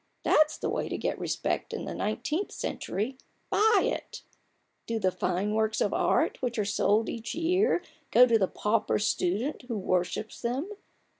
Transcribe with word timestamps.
That's 0.23 0.57
the 0.57 0.67
way 0.71 0.89
to 0.89 0.97
get 0.97 1.19
respect 1.19 1.75
in 1.75 1.85
the 1.85 1.93
nineteenth 1.93 2.51
century— 2.51 3.19
buy 3.51 3.81
it! 3.83 4.23
Do 4.87 4.97
the 4.97 5.11
fine 5.11 5.53
works 5.53 5.79
of 5.79 5.93
art 5.93 6.41
which 6.41 6.57
are 6.57 6.65
sold 6.65 7.07
each 7.07 7.35
year 7.35 7.83
go 8.09 8.25
to 8.25 8.39
the 8.39 8.47
pauper 8.47 8.97
student 8.97 9.61
who 9.67 9.77
worships 9.77 10.41
them? 10.41 10.69